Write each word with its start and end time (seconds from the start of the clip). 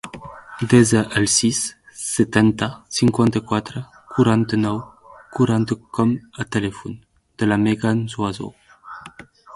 Desa 0.69 1.01
el 1.19 1.27
sis, 1.33 1.59
setanta, 2.03 2.69
cinquanta-quatre, 2.99 3.83
quaranta-nou, 4.15 4.79
quaranta 5.37 5.77
com 5.99 6.15
a 6.45 6.47
telèfon 6.57 6.97
de 7.43 7.51
la 7.51 7.59
Megan 7.67 8.07
Zuazo. 8.17 8.51